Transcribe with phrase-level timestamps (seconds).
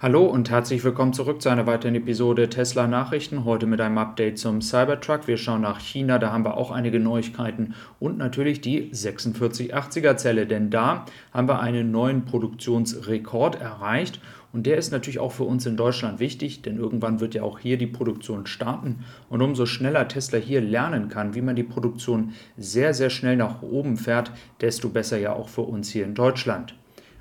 [0.00, 3.44] Hallo und herzlich willkommen zurück zu einer weiteren Episode Tesla Nachrichten.
[3.44, 5.26] Heute mit einem Update zum Cybertruck.
[5.26, 10.46] Wir schauen nach China, da haben wir auch einige Neuigkeiten und natürlich die 4680er Zelle,
[10.46, 14.20] denn da haben wir einen neuen Produktionsrekord erreicht
[14.52, 17.58] und der ist natürlich auch für uns in Deutschland wichtig, denn irgendwann wird ja auch
[17.58, 22.34] hier die Produktion starten und umso schneller Tesla hier lernen kann, wie man die Produktion
[22.56, 24.30] sehr, sehr schnell nach oben fährt,
[24.60, 26.76] desto besser ja auch für uns hier in Deutschland.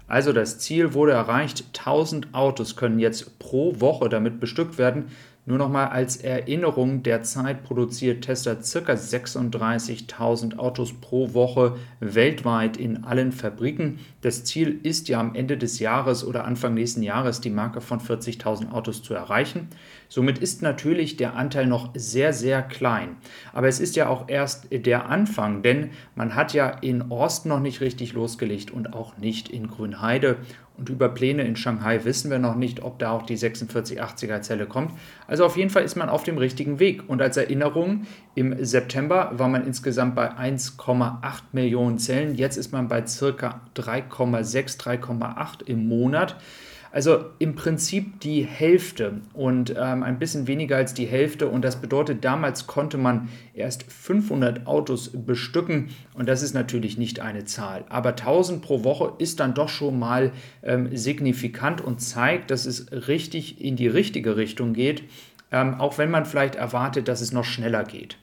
[0.07, 5.11] Also das Ziel wurde erreicht, 1000 Autos können jetzt pro Woche damit bestückt werden.
[5.50, 8.92] Nur nochmal als Erinnerung, derzeit produziert Tesla ca.
[8.92, 14.00] 36.000 Autos pro Woche weltweit in allen Fabriken.
[14.19, 18.02] Das Ziel ist ja am Ende des Jahres oder Anfang nächsten Jahres die Marke von
[18.02, 19.69] 40.000 Autos zu erreichen.
[20.10, 23.16] Somit ist natürlich der Anteil noch sehr, sehr klein.
[23.54, 27.61] Aber es ist ja auch erst der Anfang, denn man hat ja in Osten noch
[27.61, 30.39] nicht richtig losgelegt und auch nicht in Grünheide.
[30.77, 34.67] Und über Pläne in Shanghai wissen wir noch nicht, ob da auch die 4680er Zelle
[34.67, 34.91] kommt.
[35.25, 37.09] Also auf jeden Fall ist man auf dem richtigen Weg.
[37.09, 42.35] Und als Erinnerung, im September war man insgesamt bei 1,8 Millionen Zellen.
[42.35, 46.35] Jetzt ist man bei circa 3,6, 3,8 im Monat.
[46.97, 51.47] Also im Prinzip die Hälfte und ähm, ein bisschen weniger als die Hälfte.
[51.47, 55.89] Und das bedeutet, damals konnte man erst 500 Autos bestücken.
[56.15, 57.85] Und das ist natürlich nicht eine Zahl.
[57.89, 60.31] Aber 1000 pro Woche ist dann doch schon mal
[60.63, 65.03] ähm, signifikant und zeigt, dass es richtig in die richtige Richtung geht.
[65.51, 68.17] Ähm, auch wenn man vielleicht erwartet, dass es noch schneller geht.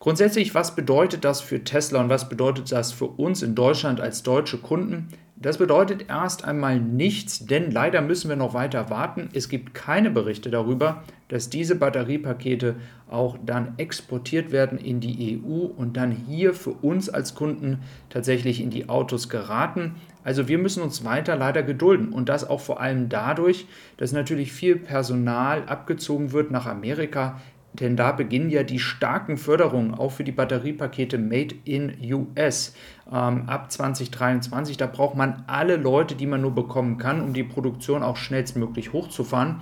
[0.00, 4.24] Grundsätzlich, was bedeutet das für Tesla und was bedeutet das für uns in Deutschland als
[4.24, 5.08] deutsche Kunden?
[5.42, 9.30] Das bedeutet erst einmal nichts, denn leider müssen wir noch weiter warten.
[9.32, 12.76] Es gibt keine Berichte darüber, dass diese Batteriepakete
[13.08, 17.78] auch dann exportiert werden in die EU und dann hier für uns als Kunden
[18.10, 19.94] tatsächlich in die Autos geraten.
[20.24, 24.52] Also wir müssen uns weiter leider gedulden und das auch vor allem dadurch, dass natürlich
[24.52, 27.40] viel Personal abgezogen wird nach Amerika,
[27.80, 32.74] denn da beginnen ja die starken Förderungen auch für die Batteriepakete Made in US
[33.08, 34.76] ähm, ab 2023.
[34.76, 38.92] Da braucht man alle Leute, die man nur bekommen kann, um die Produktion auch schnellstmöglich
[38.92, 39.60] hochzufahren.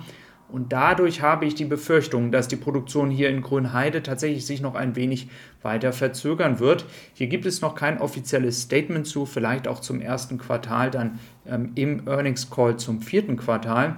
[0.51, 4.73] Und dadurch habe ich die Befürchtung, dass die Produktion hier in Grünheide tatsächlich sich noch
[4.73, 5.29] ein wenig
[5.61, 6.85] weiter verzögern wird.
[7.13, 11.71] Hier gibt es noch kein offizielles Statement zu, vielleicht auch zum ersten Quartal, dann ähm,
[11.75, 13.97] im Earnings Call zum vierten Quartal.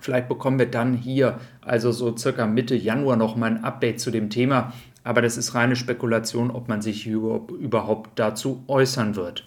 [0.00, 4.10] Vielleicht bekommen wir dann hier, also so circa Mitte Januar, noch mal ein Update zu
[4.10, 4.72] dem Thema.
[5.04, 9.44] Aber das ist reine Spekulation, ob man sich überhaupt dazu äußern wird.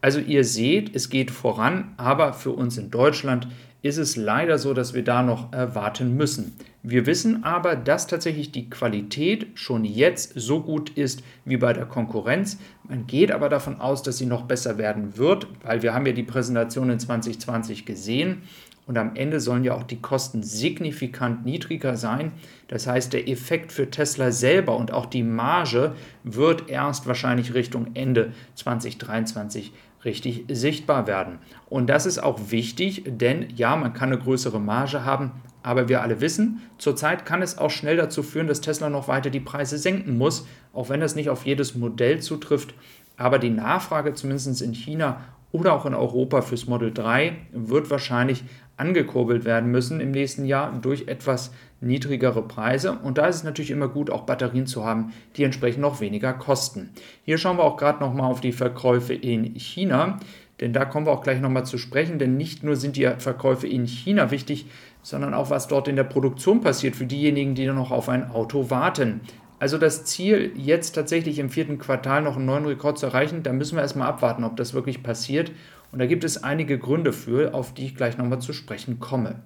[0.00, 3.48] Also ihr seht, es geht voran, aber für uns in Deutschland
[3.80, 6.56] ist es leider so, dass wir da noch warten müssen.
[6.82, 11.84] Wir wissen aber, dass tatsächlich die Qualität schon jetzt so gut ist wie bei der
[11.86, 12.58] Konkurrenz.
[12.88, 16.12] Man geht aber davon aus, dass sie noch besser werden wird, weil wir haben ja
[16.12, 18.42] die Präsentation in 2020 gesehen
[18.86, 22.32] und am Ende sollen ja auch die Kosten signifikant niedriger sein.
[22.68, 27.94] Das heißt, der Effekt für Tesla selber und auch die Marge wird erst wahrscheinlich Richtung
[27.94, 29.72] Ende 2023
[30.04, 31.38] richtig sichtbar werden.
[31.68, 36.02] Und das ist auch wichtig, denn ja, man kann eine größere Marge haben, aber wir
[36.02, 39.78] alle wissen, zurzeit kann es auch schnell dazu führen, dass Tesla noch weiter die Preise
[39.78, 42.74] senken muss, auch wenn das nicht auf jedes Modell zutrifft.
[43.16, 45.20] Aber die Nachfrage zumindest in China
[45.54, 48.42] oder auch in Europa fürs Model 3 wird wahrscheinlich
[48.76, 52.98] angekurbelt werden müssen im nächsten Jahr durch etwas niedrigere Preise.
[52.98, 56.32] Und da ist es natürlich immer gut, auch Batterien zu haben, die entsprechend noch weniger
[56.32, 56.90] kosten.
[57.22, 60.18] Hier schauen wir auch gerade nochmal auf die Verkäufe in China,
[60.58, 63.68] denn da kommen wir auch gleich nochmal zu sprechen, denn nicht nur sind die Verkäufe
[63.68, 64.66] in China wichtig,
[65.02, 68.70] sondern auch was dort in der Produktion passiert für diejenigen, die noch auf ein Auto
[68.70, 69.20] warten.
[69.58, 73.52] Also das Ziel, jetzt tatsächlich im vierten Quartal noch einen neuen Rekord zu erreichen, da
[73.52, 75.52] müssen wir erstmal abwarten, ob das wirklich passiert.
[75.92, 79.36] Und da gibt es einige Gründe für, auf die ich gleich nochmal zu sprechen komme.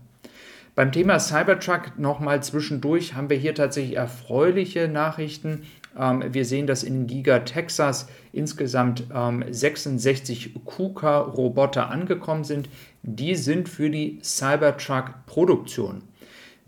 [0.74, 5.64] Beim Thema Cybertruck nochmal zwischendurch haben wir hier tatsächlich erfreuliche Nachrichten.
[5.98, 9.04] Ähm, wir sehen, dass in Giga Texas insgesamt
[9.50, 12.68] 66 ähm, KUKA-Roboter angekommen sind.
[13.02, 16.02] Die sind für die Cybertruck-Produktion.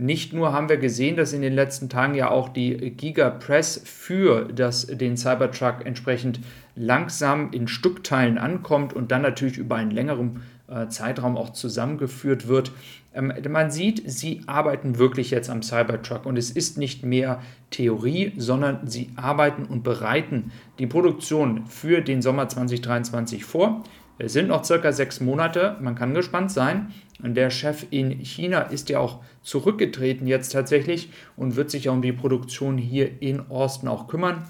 [0.00, 3.82] Nicht nur haben wir gesehen, dass in den letzten Tagen ja auch die Giga Press
[3.84, 6.40] für das, den Cybertruck entsprechend
[6.74, 12.72] langsam in Stückteilen ankommt und dann natürlich über einen längeren äh, Zeitraum auch zusammengeführt wird.
[13.12, 18.32] Ähm, man sieht, sie arbeiten wirklich jetzt am Cybertruck und es ist nicht mehr Theorie,
[18.38, 23.84] sondern sie arbeiten und bereiten die Produktion für den Sommer 2023 vor.
[24.22, 26.92] Es sind noch circa sechs Monate, man kann gespannt sein.
[27.20, 32.02] Der Chef in China ist ja auch zurückgetreten jetzt tatsächlich und wird sich ja um
[32.02, 34.44] die Produktion hier in Austin auch kümmern.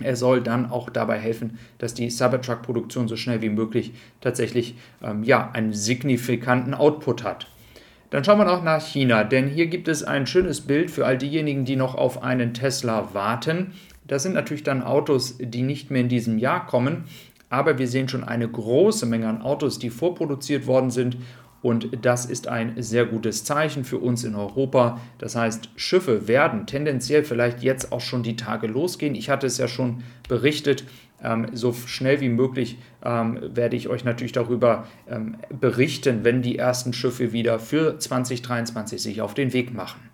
[0.00, 3.92] Er soll dann auch dabei helfen, dass die Cybertruck-Produktion so schnell wie möglich
[4.22, 7.46] tatsächlich ähm, ja, einen signifikanten Output hat.
[8.08, 11.18] Dann schauen wir noch nach China, denn hier gibt es ein schönes Bild für all
[11.18, 13.72] diejenigen, die noch auf einen Tesla warten.
[14.06, 17.04] Das sind natürlich dann Autos, die nicht mehr in diesem Jahr kommen,
[17.54, 21.16] aber wir sehen schon eine große Menge an Autos, die vorproduziert worden sind
[21.64, 25.00] und das ist ein sehr gutes Zeichen für uns in Europa.
[25.16, 29.14] Das heißt, Schiffe werden tendenziell vielleicht jetzt auch schon die Tage losgehen.
[29.14, 30.84] Ich hatte es ja schon berichtet.
[31.22, 36.58] Ähm, so schnell wie möglich ähm, werde ich euch natürlich darüber ähm, berichten, wenn die
[36.58, 40.13] ersten Schiffe wieder für 2023 sich auf den Weg machen.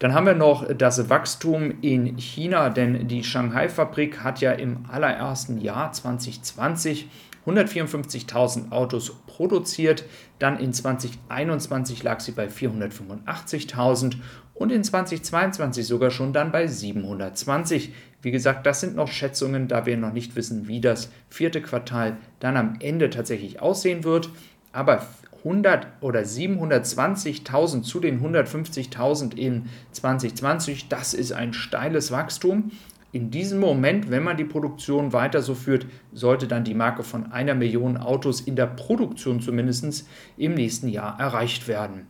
[0.00, 5.60] Dann haben wir noch das Wachstum in China, denn die Shanghai-Fabrik hat ja im allerersten
[5.60, 7.08] Jahr 2020
[7.46, 10.04] 154.000 Autos produziert,
[10.38, 14.16] dann in 2021 lag sie bei 485.000
[14.54, 17.94] und in 2022 sogar schon dann bei 720.
[18.22, 22.18] Wie gesagt, das sind noch Schätzungen, da wir noch nicht wissen, wie das vierte Quartal
[22.40, 24.28] dann am Ende tatsächlich aussehen wird.
[24.72, 25.06] Aber
[25.44, 32.70] 100 oder 720.000 zu den 150.000 in 2020, das ist ein steiles Wachstum.
[33.12, 37.32] In diesem Moment, wenn man die Produktion weiter so führt, sollte dann die Marke von
[37.32, 40.06] einer Million Autos in der Produktion zumindest
[40.36, 42.06] im nächsten Jahr erreicht werden.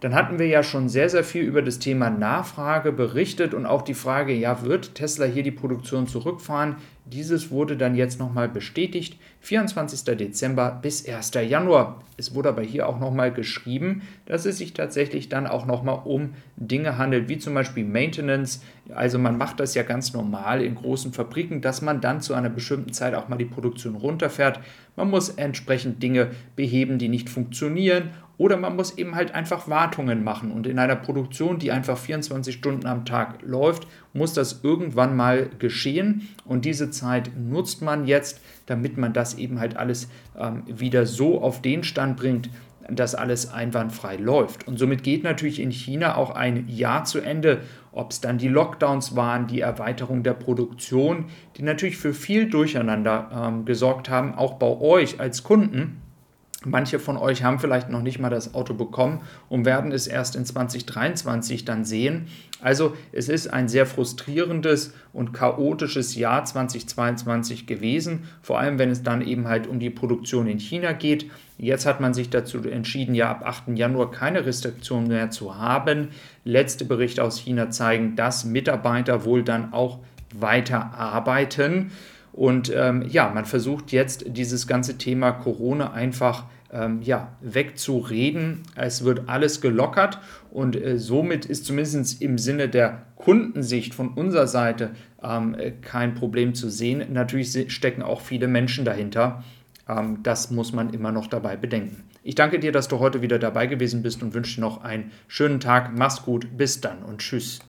[0.00, 3.80] Dann hatten wir ja schon sehr, sehr viel über das Thema Nachfrage berichtet und auch
[3.80, 6.76] die Frage, ja, wird Tesla hier die Produktion zurückfahren?
[7.06, 10.16] Dieses wurde dann jetzt nochmal bestätigt, 24.
[10.16, 11.32] Dezember bis 1.
[11.46, 12.02] Januar.
[12.16, 16.30] Es wurde aber hier auch nochmal geschrieben, dass es sich tatsächlich dann auch nochmal um
[16.56, 18.62] Dinge handelt, wie zum Beispiel Maintenance.
[18.94, 22.48] Also man macht das ja ganz normal in großen Fabriken, dass man dann zu einer
[22.48, 24.60] bestimmten Zeit auch mal die Produktion runterfährt.
[24.96, 30.24] Man muss entsprechend Dinge beheben, die nicht funktionieren oder man muss eben halt einfach Wartungen
[30.24, 30.50] machen.
[30.50, 35.50] Und in einer Produktion, die einfach 24 Stunden am Tag läuft, muss das irgendwann mal
[35.58, 36.28] geschehen.
[36.44, 40.08] Und diese Zeit nutzt man jetzt, damit man das eben halt alles
[40.38, 42.48] ähm, wieder so auf den Stand bringt,
[42.90, 44.66] dass alles einwandfrei läuft.
[44.66, 47.60] Und somit geht natürlich in China auch ein Jahr zu Ende,
[47.92, 51.26] ob es dann die Lockdowns waren, die Erweiterung der Produktion,
[51.56, 56.00] die natürlich für viel Durcheinander ähm, gesorgt haben, auch bei euch als Kunden.
[56.64, 60.36] Manche von euch haben vielleicht noch nicht mal das Auto bekommen und werden es erst
[60.36, 62.26] in 2023 dann sehen.
[62.60, 69.02] Also es ist ein sehr frustrierendes und chaotisches Jahr 2022 gewesen, vor allem wenn es
[69.02, 71.30] dann eben halt um die Produktion in China geht.
[71.58, 73.76] Jetzt hat man sich dazu entschieden, ja ab 8.
[73.76, 76.08] Januar keine Restriktionen mehr zu haben.
[76.44, 79.98] Letzte Berichte aus China zeigen, dass Mitarbeiter wohl dann auch
[80.34, 81.92] weiter arbeiten.
[82.34, 88.62] Und ähm, ja, man versucht jetzt dieses ganze Thema Corona einfach ähm, ja, wegzureden.
[88.74, 90.18] Es wird alles gelockert
[90.50, 94.90] und äh, somit ist zumindest im Sinne der Kundensicht von unserer Seite
[95.22, 97.04] ähm, äh, kein Problem zu sehen.
[97.12, 99.44] Natürlich stecken auch viele Menschen dahinter.
[99.88, 102.02] Ähm, das muss man immer noch dabei bedenken.
[102.24, 105.12] Ich danke dir, dass du heute wieder dabei gewesen bist und wünsche dir noch einen
[105.28, 105.96] schönen Tag.
[105.96, 107.60] Mach's gut, bis dann und tschüss.